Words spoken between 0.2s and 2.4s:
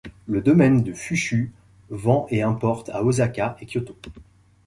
Le domaine de Fuchū vend